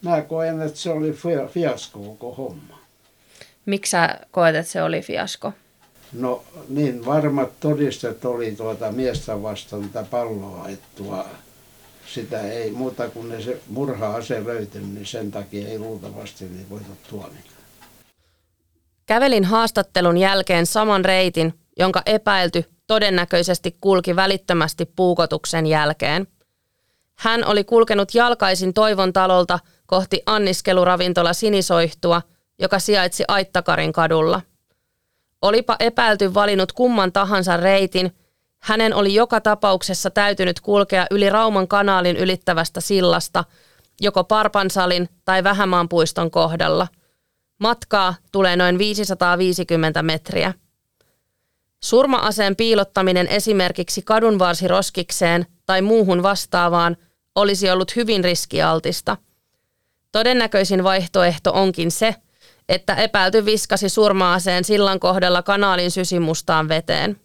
Mä 0.03 0.23
koen, 0.23 0.63
että 0.63 0.79
se 0.79 0.91
oli 0.91 1.13
fiasko 1.49 1.99
koko 1.99 2.35
homma. 2.35 2.79
Miksi 3.67 3.91
sä 3.91 4.19
koet, 4.31 4.57
että 4.57 4.73
se 4.73 4.83
oli 4.83 5.01
fiasko? 5.01 5.53
No 6.13 6.43
niin, 6.69 7.07
varmat 7.07 7.61
todistet 7.61 8.25
oli 8.25 8.53
tuota 8.53 8.93
miestä 8.93 9.43
vastaan 9.43 9.89
tätä 9.89 10.07
palloa, 10.11 10.69
että 10.69 10.87
tuo, 10.97 11.27
sitä 12.07 12.41
ei 12.41 12.71
muuta 12.71 13.09
kuin 13.09 13.29
ne 13.29 13.43
se 13.43 13.61
murha-ase 13.69 14.45
löytynyt, 14.45 14.95
niin 14.95 15.07
sen 15.07 15.31
takia 15.31 15.69
ei 15.69 15.79
luultavasti 15.79 16.45
niin 16.45 16.71
voitu 16.71 16.91
tuomita. 17.11 17.51
Kävelin 19.07 19.45
haastattelun 19.45 20.17
jälkeen 20.17 20.67
saman 20.67 21.05
reitin, 21.05 21.55
jonka 21.79 22.03
epäilty 22.07 22.65
todennäköisesti 22.91 23.77
kulki 23.81 24.17
välittömästi 24.17 24.87
puukotuksen 24.97 25.67
jälkeen. 25.67 26.27
Hän 27.19 27.45
oli 27.45 27.65
kulkenut 27.65 28.15
jalkaisin 28.15 28.75
Toivon 28.75 29.13
talolta 29.13 29.59
kohti 29.87 30.23
anniskeluravintola 30.27 31.33
Sinisoihtua, 31.33 32.23
joka 32.59 32.79
sijaitsi 32.79 33.25
Aittakarin 33.29 33.93
kadulla. 33.93 34.41
Olipa 35.43 35.77
epäilty 35.81 36.35
valinnut 36.35 36.73
kumman 36.73 37.13
tahansa 37.13 37.57
reitin, 37.57 38.17
hänen 38.63 38.95
oli 38.95 39.15
joka 39.15 39.41
tapauksessa 39.41 40.11
täytynyt 40.11 40.61
kulkea 40.61 41.07
yli 41.11 41.31
Rauman 41.31 41.69
kanaalin 41.69 42.17
ylittävästä 42.17 42.81
sillasta, 42.81 43.45
joko 44.01 44.25
Parpansalin 44.25 45.09
tai 45.25 45.45
Vähämaanpuiston 45.45 46.31
kohdalla. 46.31 46.89
Matkaa 47.59 48.15
tulee 48.33 48.57
noin 48.57 48.79
550 48.79 50.03
metriä. 50.03 50.55
Surma-aseen 51.85 52.57
piilottaminen 52.57 53.27
esimerkiksi 53.27 54.03
kadunvarsiroskikseen 54.03 55.47
tai 55.67 55.83
muuhun 55.83 56.23
vastaavaan 56.23 56.97
olisi 57.35 57.71
ollut 57.71 57.97
hyvin 57.97 58.25
riskialtista. 58.25 59.17
Todennäköisin 60.13 60.85
vaihtoehto 60.85 61.53
onkin 61.53 61.91
se, 61.91 62.15
että 62.69 62.95
epäilty 62.95 63.45
viskasi 63.45 63.89
surma-aseen 63.89 64.65
sillan 64.65 65.01
kohdalla 65.01 65.43
kanaalin 65.43 65.91
sysimustaan 65.91 66.69
veteen. 66.69 67.21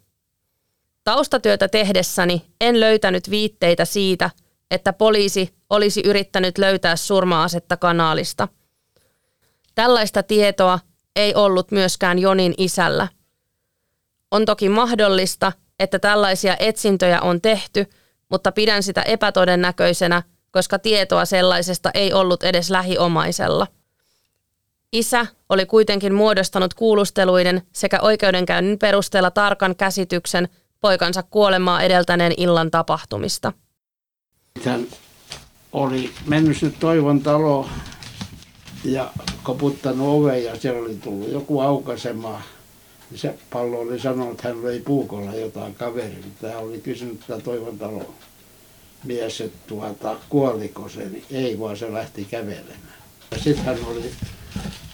Taustatyötä 1.04 1.68
tehdessäni 1.68 2.42
en 2.60 2.80
löytänyt 2.80 3.30
viitteitä 3.30 3.84
siitä, 3.84 4.30
että 4.70 4.92
poliisi 4.92 5.54
olisi 5.70 6.02
yrittänyt 6.04 6.58
löytää 6.58 6.96
surma-asetta 6.96 7.76
kanaalista. 7.76 8.48
Tällaista 9.74 10.22
tietoa 10.22 10.78
ei 11.16 11.34
ollut 11.34 11.70
myöskään 11.70 12.18
Jonin 12.18 12.54
isällä. 12.58 13.08
On 14.36 14.44
toki 14.44 14.68
mahdollista, 14.68 15.52
että 15.80 15.98
tällaisia 15.98 16.56
etsintöjä 16.58 17.20
on 17.20 17.40
tehty, 17.40 17.86
mutta 18.30 18.52
pidän 18.52 18.82
sitä 18.82 19.02
epätodennäköisenä, 19.02 20.22
koska 20.50 20.78
tietoa 20.78 21.24
sellaisesta 21.24 21.90
ei 21.94 22.12
ollut 22.12 22.42
edes 22.42 22.70
lähiomaisella. 22.70 23.66
Isä 24.92 25.26
oli 25.48 25.66
kuitenkin 25.66 26.14
muodostanut 26.14 26.74
kuulusteluiden 26.74 27.62
sekä 27.72 27.98
oikeudenkäynnin 28.02 28.78
perusteella 28.78 29.30
tarkan 29.30 29.76
käsityksen 29.76 30.48
poikansa 30.80 31.22
kuolemaa 31.22 31.82
edeltäneen 31.82 32.32
illan 32.36 32.70
tapahtumista. 32.70 33.52
Hän 34.64 34.86
oli 35.72 36.10
mennyt 36.26 36.62
nyt 36.62 36.78
Toivon 36.78 37.20
talo 37.20 37.68
ja 38.84 39.10
koputtanut 39.42 40.08
oveen 40.08 40.44
ja 40.44 40.56
siellä 40.56 40.80
oli 40.80 40.94
tullut 40.94 41.32
joku 41.32 41.60
aukasema. 41.60 42.42
Se 43.14 43.34
pallo 43.50 43.80
oli 43.80 44.00
sanonut, 44.00 44.30
että 44.30 44.48
hän 44.48 44.62
löi 44.62 44.80
puukolla 44.80 45.34
jotain 45.34 45.74
kaveria. 45.74 46.24
Tämä 46.40 46.58
oli 46.58 46.78
kysynyt 46.78 47.20
tätä 47.26 47.42
Toivon 47.42 47.78
talon 47.78 48.14
mies, 49.04 49.40
että 49.40 49.58
tuota, 49.66 50.16
kuoliko 50.28 50.88
se, 50.88 51.08
niin 51.08 51.24
ei 51.30 51.60
vaan 51.60 51.76
se 51.76 51.92
lähti 51.92 52.24
kävelemään. 52.24 52.96
Ja 53.30 53.38
sitten 53.38 53.64
hän 53.64 53.78
oli 53.86 54.10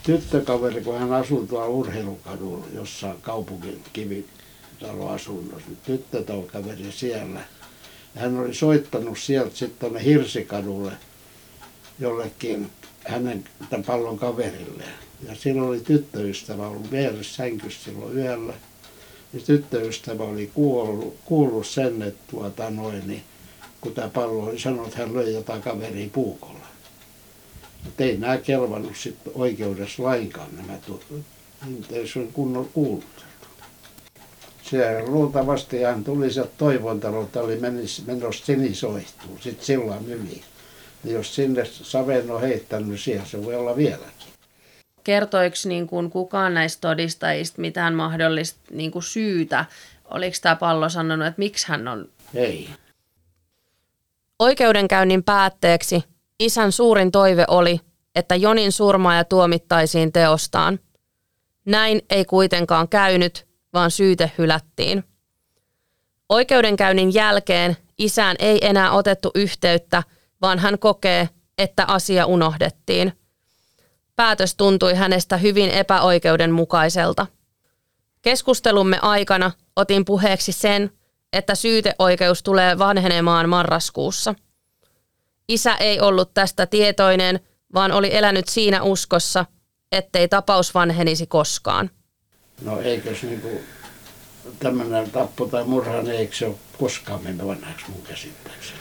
tyttökaveri, 0.03 0.81
kun 0.81 0.99
hän 0.99 1.13
asui 1.13 1.47
tuolla 1.47 1.67
urheilukadulla, 1.67 2.67
jossa 2.75 3.15
kaupungin 3.23 3.85
kivitaloasunnossa. 3.93 5.69
Tyttökaveri 5.87 6.93
siellä. 6.93 7.41
Ja 8.15 8.21
hän 8.21 8.39
oli 8.39 8.55
soittanut 8.55 9.19
sieltä 9.19 9.57
sitten 9.57 9.79
tuonne 9.81 10.05
Hirsikadulle 10.05 10.93
jollekin 11.99 12.71
hänen 13.05 13.45
pallon 13.87 14.19
kaverille. 14.19 14.85
Ja 15.29 15.35
silloin 15.35 15.69
oli 15.69 15.81
tyttöystävä 15.81 16.69
ollut 16.69 16.91
vieressä 16.91 17.37
sänkyssä 17.37 17.85
silloin 17.85 18.17
yöllä. 18.17 18.55
Ja 19.33 19.41
tyttöystävä 19.41 20.25
oli 20.25 20.51
kuullut, 20.55 21.17
kuullut 21.25 21.67
sen, 21.67 22.03
että 22.03 22.23
tuota 22.31 22.71
noin, 22.71 23.09
niin 23.09 23.23
kun 23.81 23.95
tämä 23.95 24.09
pallo 24.09 24.45
oli 24.45 24.59
sanonut, 24.59 24.87
että 24.87 24.99
hän 24.99 25.15
löi 25.15 25.35
jotain 25.35 25.63
kaveria 25.63 26.09
puukolla. 26.13 26.67
Mutta 27.85 28.05
ei 28.05 28.17
nämä 28.17 28.39
kelvannut 28.39 28.97
sitten 28.97 29.33
oikeudessa 29.37 30.03
lainkaan 30.03 30.57
nämä 30.57 30.79
niitä 31.67 31.95
ei 31.95 32.09
se 32.09 32.27
kunnolla 32.33 32.69
kuullut. 32.73 33.25
Se 34.63 35.03
luultavasti 35.07 35.83
hän 35.83 36.05
tuli 36.05 36.33
sieltä 36.33 36.51
Toivontalolta, 36.59 37.41
oli 37.41 37.59
menossa 38.07 38.47
sinisoihtuun, 38.47 39.39
sitten 39.41 39.67
sillan 39.67 40.07
yli. 40.07 40.43
Ja 41.05 41.13
jos 41.13 41.35
sinne 41.35 41.65
saven 41.65 42.31
on 42.31 42.41
heittänyt, 42.41 43.01
siellä 43.01 43.27
se 43.27 43.45
voi 43.45 43.55
olla 43.55 43.77
vieläkin. 43.77 44.22
Kertoiko 45.05 45.57
niin 45.65 45.87
kuin 45.87 46.11
kukaan 46.11 46.55
näistä 46.55 46.89
todistajista 46.89 47.61
mitään 47.61 47.95
mahdollista 47.95 48.61
niin 48.71 48.91
kuin 48.91 49.03
syytä? 49.03 49.65
Oliko 50.05 50.37
tämä 50.43 50.57
pallo 50.57 50.89
sanonut, 50.89 51.27
että 51.27 51.39
miksi 51.39 51.69
hän 51.69 51.89
on... 51.89 52.09
Ei. 52.35 52.69
Oikeudenkäynnin 54.39 55.25
päätteeksi 55.25 56.05
isän 56.41 56.73
suurin 56.73 57.13
toive 57.13 57.45
oli, 57.49 57.81
että 58.15 58.35
Jonin 58.35 58.73
surmaaja 58.73 59.25
tuomittaisiin 59.25 60.13
teostaan. 60.13 60.79
Näin 61.65 62.03
ei 62.11 62.25
kuitenkaan 62.25 62.89
käynyt, 62.89 63.47
vaan 63.73 63.91
syyte 63.91 64.31
hylättiin. 64.39 65.05
Oikeudenkäynnin 66.29 67.15
jälkeen 67.15 67.77
isään 67.99 68.37
ei 68.39 68.67
enää 68.67 68.93
otettu 68.93 69.31
yhteyttä, 69.35 70.03
vaan 70.43 70.59
hän 70.59 70.79
kokee, 70.79 71.29
että 71.59 71.85
asia 71.89 72.27
unohdettiin. 72.27 73.13
Päätös 74.17 74.55
tuntui 74.55 74.95
hänestä 74.95 75.37
hyvin 75.37 75.71
epäoikeudenmukaiselta. 75.71 77.27
Keskustelumme 78.23 78.99
aikana 79.03 79.51
otin 79.77 80.05
puheeksi 80.05 80.53
sen, 80.53 80.91
että 81.33 81.55
syyteoikeus 81.55 82.43
tulee 82.43 82.79
vanhenemaan 82.79 83.49
marraskuussa. 83.49 84.35
Isä 85.49 85.75
ei 85.75 86.01
ollut 86.01 86.35
tästä 86.35 86.67
tietoinen, 86.67 87.41
vaan 87.75 87.93
oli 87.93 88.17
elänyt 88.17 88.49
siinä 88.49 88.83
uskossa, 88.83 89.47
ettei 89.93 90.29
tapaus 90.29 90.75
vanhenisi 90.75 91.27
koskaan. 91.27 91.91
No 92.63 92.81
eikös 92.81 93.23
niinku 93.23 93.49
tämmöinen 94.59 95.11
tappo 95.11 95.47
tai 95.47 95.65
murha, 95.65 96.03
niin 96.03 96.15
eikö 96.15 96.37
se 96.37 96.47
ole 96.47 96.55
koskaan 96.79 97.23
mennyt 97.23 97.47
vanhaksi 97.47 97.85
mun 97.89 98.03
käsittääkseni? 98.03 98.79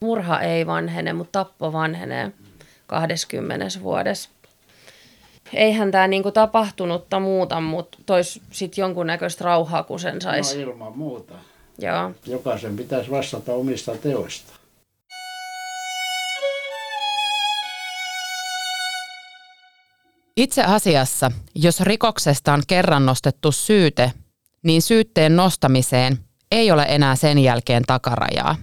Murha 0.00 0.40
ei 0.40 0.66
vanhene, 0.66 1.12
mutta 1.12 1.44
tappo 1.44 1.72
vanhenee 1.72 2.32
20 2.86 3.80
vuodessa. 3.82 4.30
Eihän 5.54 5.90
tämä 5.90 6.08
niinku 6.08 6.30
tapahtunutta 6.30 7.20
muuta, 7.20 7.60
mutta 7.60 7.98
tois 8.06 8.40
sitten 8.50 8.82
jonkunnäköistä 8.82 9.44
rauhaa, 9.44 9.82
kun 9.82 10.00
sen 10.00 10.20
saisi. 10.20 10.64
No 10.64 10.70
ilman 10.70 10.98
muuta. 10.98 11.34
Joo. 11.78 12.12
Jokaisen 12.26 12.76
pitäisi 12.76 13.10
vastata 13.10 13.52
omista 13.52 13.96
teoista. 13.96 14.52
Itse 20.36 20.62
asiassa, 20.62 21.30
jos 21.54 21.80
rikoksesta 21.80 22.52
on 22.52 22.62
kerran 22.66 23.06
nostettu 23.06 23.52
syyte, 23.52 24.12
niin 24.62 24.82
syytteen 24.82 25.36
nostamiseen 25.36 26.18
ei 26.52 26.70
ole 26.70 26.86
enää 26.88 27.16
sen 27.16 27.38
jälkeen 27.38 27.82
takarajaa. 27.82 28.56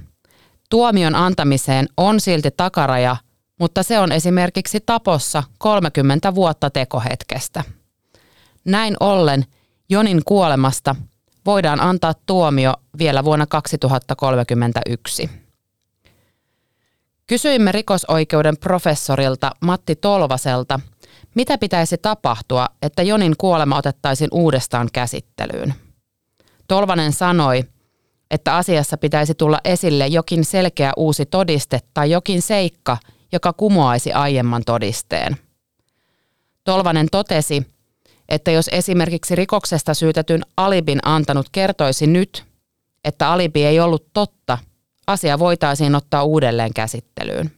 Tuomion 0.69 1.15
antamiseen 1.15 1.89
on 1.97 2.19
silti 2.19 2.49
takaraja, 2.58 3.15
mutta 3.62 3.84
se 3.84 4.00
on 4.00 4.12
esimerkiksi 4.12 4.80
tapossa 4.86 5.43
30 5.58 6.36
vuotta 6.36 6.69
tekohetkestä. 6.69 7.63
Näin 8.65 8.95
ollen 9.00 9.45
Jonin 9.89 10.21
kuolemasta 10.26 10.95
voidaan 11.45 11.80
antaa 11.80 12.13
tuomio 12.26 12.74
vielä 12.97 13.24
vuonna 13.24 13.45
2031. 13.45 15.30
Kysyimme 17.28 17.71
rikosoikeuden 17.71 18.58
professorilta 18.58 19.52
Matti 19.60 19.95
Tolvaselta, 19.95 20.80
mitä 21.36 21.58
pitäisi 21.58 21.97
tapahtua, 21.97 22.67
että 22.82 23.04
Jonin 23.04 23.36
kuolema 23.38 23.78
otettaisiin 23.78 24.30
uudestaan 24.32 24.89
käsittelyyn. 24.93 25.74
Tolvanen 26.67 27.13
sanoi, 27.13 27.63
että 28.32 28.56
asiassa 28.56 28.97
pitäisi 28.97 29.36
tulla 29.36 29.60
esille 29.65 30.08
jokin 30.08 30.45
selkeä 30.45 30.93
uusi 30.97 31.26
todiste 31.26 31.80
tai 31.93 32.12
jokin 32.12 32.41
seikka, 32.41 32.97
joka 33.31 33.53
kumoaisi 33.53 34.13
aiemman 34.13 34.63
todisteen. 34.65 35.37
Tolvanen 36.63 37.07
totesi, 37.11 37.67
että 38.29 38.51
jos 38.51 38.69
esimerkiksi 38.71 39.35
rikoksesta 39.35 39.93
syytetyn 39.93 40.41
alibin 40.57 40.99
antanut 41.03 41.49
kertoisi 41.51 42.07
nyt, 42.07 42.45
että 43.03 43.31
alibi 43.31 43.65
ei 43.65 43.79
ollut 43.79 44.05
totta, 44.13 44.57
asia 45.07 45.39
voitaisiin 45.39 45.95
ottaa 45.95 46.23
uudelleen 46.23 46.73
käsittelyyn. 46.73 47.51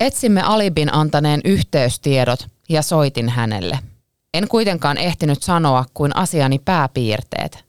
Etsimme 0.00 0.42
Alibin 0.42 0.94
antaneen 0.94 1.40
yhteystiedot 1.44 2.46
ja 2.68 2.82
soitin 2.82 3.28
hänelle. 3.28 3.78
En 4.34 4.48
kuitenkaan 4.48 4.98
ehtinyt 4.98 5.42
sanoa 5.42 5.84
kuin 5.94 6.16
asiani 6.16 6.58
pääpiirteet. 6.58 7.64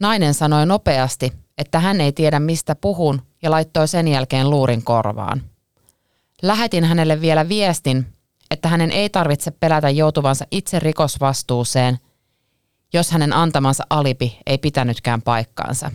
Nainen 0.00 0.34
sanoi 0.34 0.66
nopeasti, 0.66 1.32
että 1.58 1.80
hän 1.80 2.00
ei 2.00 2.12
tiedä 2.12 2.40
mistä 2.40 2.74
puhun 2.74 3.22
ja 3.42 3.50
laittoi 3.50 3.88
sen 3.88 4.08
jälkeen 4.08 4.50
luurin 4.50 4.84
korvaan. 4.84 5.42
Lähetin 6.42 6.84
hänelle 6.84 7.20
vielä 7.20 7.48
viestin, 7.48 8.06
että 8.50 8.68
hänen 8.68 8.90
ei 8.90 9.10
tarvitse 9.10 9.50
pelätä 9.50 9.90
joutuvansa 9.90 10.44
itse 10.50 10.78
rikosvastuuseen, 10.78 11.98
jos 12.92 13.10
hänen 13.10 13.32
antamansa 13.32 13.84
alibi 13.90 14.38
ei 14.46 14.58
pitänytkään 14.58 15.22
paikkaansa. 15.22 15.90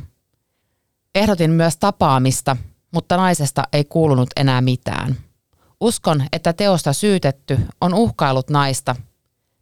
Ehdotin 1.16 1.52
myös 1.52 1.78
tapaamista, 1.78 2.58
mutta 2.94 3.18
naisesta 3.18 3.64
ei 3.74 3.84
kuulunut 3.84 4.30
enää 4.36 4.62
mitään. 4.62 5.16
Uskon, 5.82 6.24
että 6.32 6.54
teosta 6.54 6.94
syytetty 6.94 7.60
on 7.82 7.94
uhkailut 7.94 8.50
naista, 8.50 8.96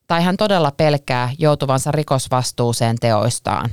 tai 0.08 0.24
hän 0.24 0.38
todella 0.38 0.72
pelkää 0.72 1.30
joutuvansa 1.40 1.92
rikosvastuuseen 1.92 2.96
teoistaan. 3.00 3.70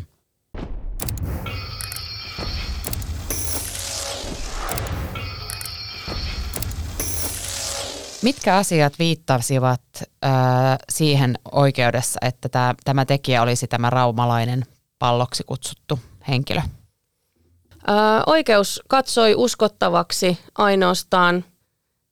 Mitkä 8.25 8.57
asiat 8.57 8.99
viittasivat 8.99 9.81
äh, 10.25 10.33
siihen 10.89 11.39
oikeudessa, 11.53 12.19
että 12.23 12.49
tämä, 12.49 12.75
tämä 12.85 13.05
tekijä 13.05 13.43
olisi 13.43 13.67
tämä 13.67 13.91
raumalainen 13.91 14.63
palloksi 14.99 15.45
kutsuttu 15.45 15.99
henkilö? 16.29 16.61
Ö, 16.61 17.93
oikeus 18.27 18.83
katsoi 18.89 19.35
uskottavaksi 19.35 20.39
ainoastaan 20.59 21.45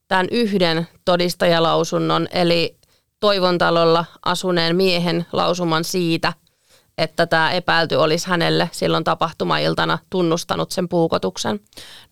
tämän 0.08 0.26
yhden 0.30 0.88
todistajalausunnon, 1.04 2.28
eli 2.30 2.78
Toivontalolla 3.20 4.04
asuneen 4.24 4.76
miehen 4.76 5.26
lausuman 5.32 5.84
siitä, 5.84 6.32
että 6.98 7.26
tämä 7.26 7.50
epäilty 7.50 7.94
olisi 7.94 8.28
hänelle 8.28 8.70
silloin 8.72 9.04
tapahtumailtana 9.04 9.98
tunnustanut 10.10 10.70
sen 10.70 10.88
puukotuksen. 10.88 11.60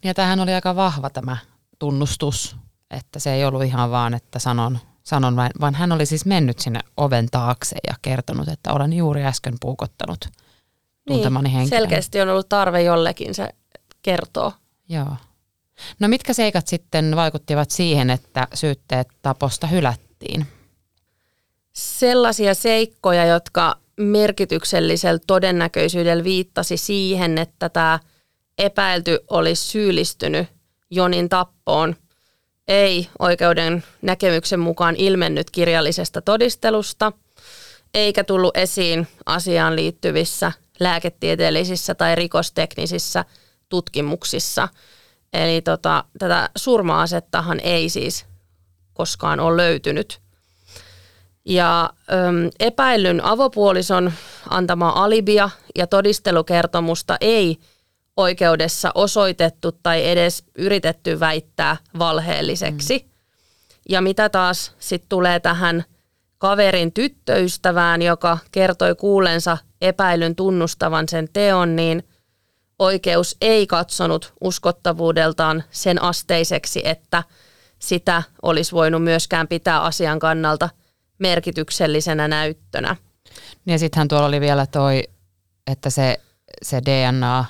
Ja 0.04 0.14
tämähän 0.14 0.40
oli 0.40 0.52
aika 0.52 0.76
vahva 0.76 1.10
tämä 1.10 1.36
tunnustus, 1.78 2.56
että 2.90 3.18
se 3.18 3.32
ei 3.32 3.44
ollut 3.44 3.62
ihan 3.62 3.90
vaan, 3.90 4.14
että 4.14 4.38
sanon, 4.38 4.78
sanon 5.02 5.36
vain, 5.36 5.50
vaan 5.60 5.74
hän 5.74 5.92
oli 5.92 6.06
siis 6.06 6.26
mennyt 6.26 6.58
sinne 6.58 6.80
oven 6.96 7.28
taakse 7.30 7.76
ja 7.88 7.94
kertonut, 8.02 8.48
että 8.48 8.72
olen 8.72 8.92
juuri 8.92 9.24
äsken 9.24 9.54
puukottanut 9.60 10.28
tuntemani 11.08 11.48
niin, 11.48 11.56
henkilön. 11.56 11.80
Selkeästi 11.80 12.20
on 12.20 12.28
ollut 12.28 12.48
tarve 12.48 12.82
jollekin 12.82 13.34
se 13.34 13.48
kertoo. 14.02 14.52
Joo. 14.88 15.16
No 16.00 16.08
mitkä 16.08 16.32
seikat 16.32 16.66
sitten 16.66 17.16
vaikuttivat 17.16 17.70
siihen, 17.70 18.10
että 18.10 18.48
syytteet 18.54 19.08
taposta 19.22 19.66
hylättiin? 19.66 20.46
Sellaisia 21.72 22.54
seikkoja, 22.54 23.26
jotka 23.26 23.76
merkityksellisellä 24.00 25.20
todennäköisyydellä 25.26 26.24
viittasi 26.24 26.76
siihen, 26.76 27.38
että 27.38 27.68
tämä 27.68 27.98
epäilty 28.58 29.18
olisi 29.30 29.66
syyllistynyt 29.68 30.48
Jonin 30.90 31.28
tappoon, 31.28 31.96
ei 32.70 33.08
oikeuden 33.18 33.84
näkemyksen 34.02 34.60
mukaan 34.60 34.96
ilmennyt 34.96 35.50
kirjallisesta 35.50 36.22
todistelusta, 36.22 37.12
eikä 37.94 38.24
tullut 38.24 38.56
esiin 38.56 39.08
asiaan 39.26 39.76
liittyvissä 39.76 40.52
lääketieteellisissä 40.80 41.94
tai 41.94 42.14
rikosteknisissä 42.14 43.24
tutkimuksissa. 43.68 44.68
Eli 45.32 45.62
tota, 45.62 46.04
tätä 46.18 46.50
surma-asettahan 46.56 47.60
ei 47.60 47.88
siis 47.88 48.26
koskaan 48.94 49.40
ole 49.40 49.56
löytynyt. 49.56 50.20
Ja 51.44 51.90
äm, 52.12 52.50
epäillyn 52.60 53.24
avopuolison 53.24 54.12
antama 54.48 54.88
alibia 54.88 55.50
ja 55.76 55.86
todistelukertomusta 55.86 57.16
ei 57.20 57.58
oikeudessa 58.20 58.90
osoitettu 58.94 59.72
tai 59.72 60.08
edes 60.08 60.44
yritetty 60.58 61.20
väittää 61.20 61.76
valheelliseksi. 61.98 62.98
Mm. 62.98 63.10
Ja 63.88 64.00
mitä 64.00 64.28
taas 64.28 64.72
sitten 64.78 65.08
tulee 65.08 65.40
tähän 65.40 65.84
kaverin 66.38 66.92
tyttöystävään, 66.92 68.02
joka 68.02 68.38
kertoi 68.52 68.94
kuulensa 68.94 69.58
epäilyn 69.80 70.36
tunnustavan 70.36 71.08
sen 71.08 71.28
teon, 71.32 71.76
niin 71.76 72.08
oikeus 72.78 73.36
ei 73.40 73.66
katsonut 73.66 74.32
uskottavuudeltaan 74.40 75.64
sen 75.70 76.02
asteiseksi, 76.02 76.82
että 76.84 77.22
sitä 77.78 78.22
olisi 78.42 78.72
voinut 78.72 79.04
myöskään 79.04 79.48
pitää 79.48 79.82
asian 79.82 80.18
kannalta 80.18 80.68
merkityksellisenä 81.18 82.28
näyttönä. 82.28 82.96
Niin 83.64 83.72
ja 83.72 83.78
sittenhän 83.78 84.08
tuolla 84.08 84.26
oli 84.26 84.40
vielä 84.40 84.66
toi, 84.66 85.02
että 85.66 85.90
se, 85.90 86.20
se 86.62 86.80
DNA, 86.84 87.44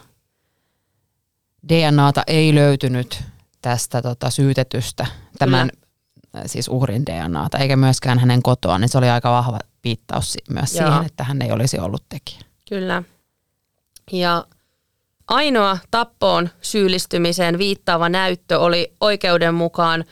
DNAta 1.68 2.22
ei 2.26 2.54
löytynyt 2.54 3.22
tästä 3.62 4.02
tota, 4.02 4.30
syytetystä, 4.30 5.06
tämän 5.38 5.70
Kyllä. 6.32 6.48
siis 6.48 6.68
uhrin 6.68 7.06
DNAta, 7.06 7.58
eikä 7.58 7.76
myöskään 7.76 8.18
hänen 8.18 8.42
kotoaan, 8.42 8.80
niin 8.80 8.88
se 8.88 8.98
oli 8.98 9.10
aika 9.10 9.30
vahva 9.30 9.58
viittaus 9.84 10.36
myös 10.50 10.74
Joo. 10.74 10.88
siihen, 10.88 11.06
että 11.06 11.24
hän 11.24 11.42
ei 11.42 11.52
olisi 11.52 11.78
ollut 11.78 12.04
tekijä. 12.08 12.40
Kyllä. 12.68 13.02
Ja 14.12 14.44
ainoa 15.28 15.78
tappoon 15.90 16.48
syyllistymiseen 16.62 17.58
viittaava 17.58 18.08
näyttö 18.08 18.58
oli 18.58 18.92
oikeuden 19.00 19.54
mukaan 19.54 20.04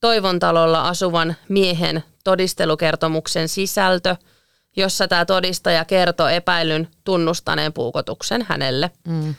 Toivontalolla 0.00 0.88
asuvan 0.88 1.36
miehen 1.48 2.04
todistelukertomuksen 2.24 3.48
sisältö, 3.48 4.16
jossa 4.76 5.08
tämä 5.08 5.24
todistaja 5.24 5.84
kertoi 5.84 6.34
epäilyn 6.34 6.88
tunnustaneen 7.04 7.72
puukotuksen 7.72 8.46
hänelle. 8.48 8.90
Mm. 9.08 9.34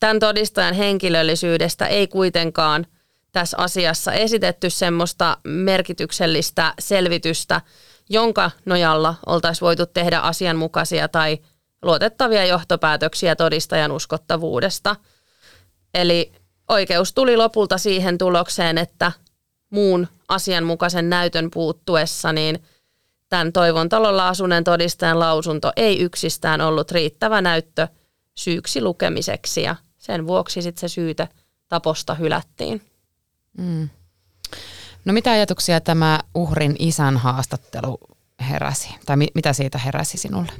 Tämän 0.00 0.18
todistajan 0.18 0.74
henkilöllisyydestä 0.74 1.86
ei 1.86 2.08
kuitenkaan 2.08 2.86
tässä 3.32 3.56
asiassa 3.60 4.12
esitetty 4.12 4.70
semmoista 4.70 5.38
merkityksellistä 5.44 6.74
selvitystä, 6.78 7.60
jonka 8.08 8.50
nojalla 8.64 9.14
oltaisiin 9.26 9.66
voitu 9.66 9.86
tehdä 9.86 10.18
asianmukaisia 10.18 11.08
tai 11.08 11.38
luotettavia 11.82 12.44
johtopäätöksiä 12.44 13.36
todistajan 13.36 13.92
uskottavuudesta. 13.92 14.96
Eli 15.94 16.32
oikeus 16.68 17.12
tuli 17.12 17.36
lopulta 17.36 17.78
siihen 17.78 18.18
tulokseen, 18.18 18.78
että 18.78 19.12
muun 19.70 20.08
asianmukaisen 20.28 21.10
näytön 21.10 21.50
puuttuessa, 21.50 22.32
niin 22.32 22.62
tämän 23.28 23.52
Toivontalolla 23.52 24.28
asuneen 24.28 24.64
todistajan 24.64 25.18
lausunto 25.18 25.72
ei 25.76 26.00
yksistään 26.00 26.60
ollut 26.60 26.90
riittävä 26.90 27.40
näyttö 27.40 27.88
syyksi 28.34 28.82
lukemiseksi 28.82 29.62
ja 29.62 29.76
sen 30.06 30.26
vuoksi 30.26 30.62
sitten 30.62 30.80
se 30.80 30.88
syyte 30.94 31.28
taposta 31.68 32.14
hylättiin. 32.14 32.82
Mm. 33.58 33.88
No 35.04 35.12
mitä 35.12 35.30
ajatuksia 35.30 35.80
tämä 35.80 36.20
uhrin 36.34 36.76
isän 36.78 37.16
haastattelu 37.16 37.98
heräsi? 38.50 38.88
Tai 39.06 39.16
mi- 39.16 39.32
mitä 39.34 39.52
siitä 39.52 39.78
heräsi 39.78 40.18
sinulle? 40.18 40.52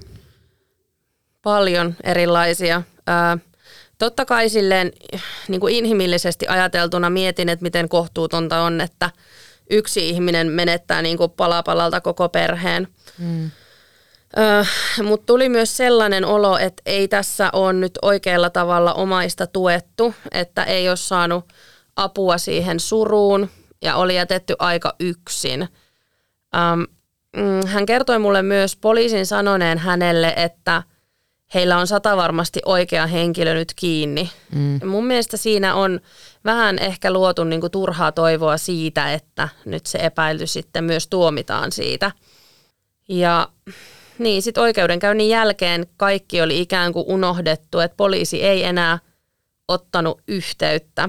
Paljon 1.43 1.97
erilaisia. 2.03 2.83
Ää, 3.07 3.39
totta 3.99 4.25
kai 4.25 4.49
silleen 4.49 4.93
niin 5.49 5.61
kuin 5.61 5.75
inhimillisesti 5.75 6.47
ajateltuna 6.49 7.11
mietin, 7.11 7.49
että 7.49 7.63
miten 7.63 7.89
kohtuutonta 7.89 8.61
on, 8.63 8.81
että 8.81 9.11
yksi 9.71 10.09
ihminen 10.09 10.47
menettää 10.47 11.03
niin 11.03 11.17
kuin 11.19 11.31
palapalalta 11.31 12.01
koko 12.01 12.29
perheen. 12.29 12.89
Mm. 13.19 13.51
Mutta 15.03 15.27
tuli 15.27 15.49
myös 15.49 15.77
sellainen 15.77 16.25
olo, 16.25 16.59
että 16.59 16.83
ei 16.87 17.09
tässä 17.09 17.51
ole 17.53 17.73
nyt 17.73 17.99
oikealla 18.03 18.51
tavalla 18.51 18.95
omaista 18.95 19.47
tuettu, 19.47 20.15
että 20.33 20.65
ei 20.65 20.89
ole 20.89 20.97
saanut 20.97 21.45
apua 21.97 22.39
siihen 22.39 22.81
suruun 22.81 23.49
ja 23.83 23.97
oli 23.97 24.15
jätetty 24.15 24.55
aika 24.59 24.95
yksin. 25.01 25.69
Ähm, 26.57 26.83
hän 27.67 27.87
kertoi 27.87 28.19
mulle 28.19 28.43
myös 28.43 28.77
poliisin 28.77 29.27
sanoneen 29.27 29.79
hänelle, 29.79 30.33
että 30.37 30.83
heillä 31.55 31.79
on 31.79 31.87
sata 31.87 32.17
varmasti 32.17 32.61
oikea 32.65 33.07
henkilö 33.07 33.55
nyt 33.55 33.73
kiinni. 33.77 34.31
Mm. 34.55 34.89
mun 34.89 35.07
mielestä 35.07 35.37
siinä 35.37 35.75
on 35.75 36.01
vähän 36.45 36.79
ehkä 36.79 37.13
luotu 37.13 37.45
niinku 37.45 37.69
turhaa 37.69 38.13
toivoa 38.13 38.59
siitä, 38.59 39.13
että 39.13 39.49
nyt 39.65 39.87
se 39.87 39.99
epäily 39.99 40.47
sitten 40.47 40.85
myös 40.85 41.09
tuomitaan 41.09 41.73
siitä. 41.73 42.11
Ja 43.09 43.49
niin, 44.19 44.43
sitten 44.43 44.63
oikeudenkäynnin 44.63 45.29
jälkeen 45.29 45.87
kaikki 45.97 46.43
oli 46.43 46.61
ikään 46.61 46.93
kuin 46.93 47.07
unohdettu, 47.09 47.81
että 47.81 47.97
poliisi 47.97 48.43
ei 48.43 48.65
enää 48.65 48.99
ottanut 49.69 50.21
yhteyttä. 50.29 51.09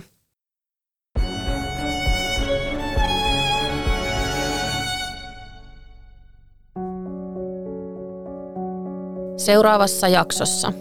Seuraavassa 9.37 10.07
jaksossa. 10.07 10.73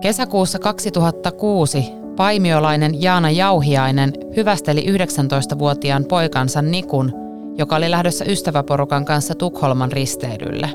Kesäkuussa 0.00 0.58
2006 0.58 1.84
paimiolainen 2.16 3.02
Jaana 3.02 3.30
Jauhiainen 3.30 4.12
hyvästeli 4.36 4.86
19-vuotiaan 4.86 6.04
poikansa 6.04 6.62
Nikun, 6.62 7.23
joka 7.58 7.76
oli 7.76 7.90
lähdössä 7.90 8.24
ystäväporukan 8.28 9.04
kanssa 9.04 9.34
Tukholman 9.34 9.92
risteilylle. 9.92 10.68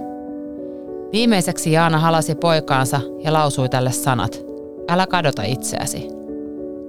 Viimeiseksi 1.12 1.72
Jaana 1.72 2.00
halasi 2.00 2.36
poikaansa 2.36 3.02
ja 3.24 3.34
lausui 3.34 3.70
tälle 3.70 3.92
sanat, 3.92 4.42
älä 4.90 5.08
kadota 5.08 5.44
itseäsi. 5.44 6.08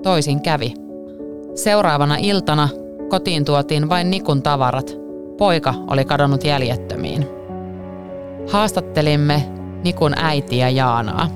Toisin 0.02 0.40
kävi. 0.40 0.74
Seuraavana 1.54 2.16
iltana 2.16 2.68
kotiin 3.08 3.44
tuotiin 3.44 3.88
vain 3.88 4.10
Nikun 4.10 4.42
tavarat. 4.42 4.96
Poika 5.38 5.74
oli 5.90 6.04
kadonnut 6.04 6.44
jäljettömiin. 6.44 7.26
Haastattelimme 8.50 9.42
Nikun 9.84 10.12
äitiä 10.16 10.68
Jaanaa. 10.68 11.28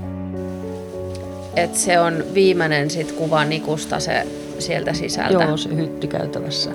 Et 1.56 1.74
se 1.74 2.00
on 2.00 2.24
viimeinen 2.34 2.90
sit 2.90 3.12
kuva 3.12 3.44
Nikusta 3.44 4.00
se 4.00 4.26
sieltä 4.58 4.92
sisältä. 4.92 5.44
Joo, 5.44 5.56
se 5.56 5.76
hyttikäytävässä. 5.76 6.70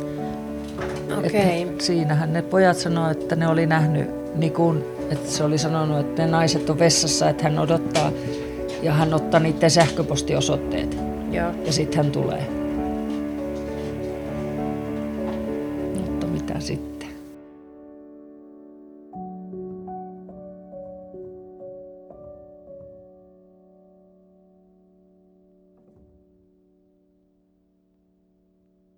Okei. 1.18 1.62
Että 1.62 1.84
siinähän 1.84 2.34
ne 2.34 2.42
pojat 2.42 2.78
sanoi, 2.78 3.12
että 3.12 3.36
ne 3.36 3.48
oli 3.48 3.66
nähnyt 3.66 4.36
Nikun, 4.36 4.84
että 5.12 5.32
se 5.32 5.44
oli 5.44 5.58
sanonut, 5.58 6.00
että 6.00 6.26
ne 6.26 6.32
naiset 6.32 6.70
on 6.70 6.80
vessassa, 6.80 7.30
että 7.30 7.44
hän 7.44 7.60
odottaa 7.60 8.12
ja 8.82 8.94
hän 8.94 9.14
ottaa 9.14 9.40
niiden 9.40 9.72
sähköpostiosoitteet 9.72 10.98
Joo. 11.32 11.52
ja 11.66 11.74
sitten 11.74 12.04
hän 12.04 12.12
tulee. 12.12 12.59